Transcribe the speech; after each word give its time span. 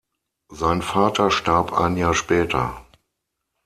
Sein 0.49 0.81
Vater 0.81 1.29
starb 1.29 1.73
ein 1.73 1.95
Jahr 1.95 2.15
später. 2.15 2.87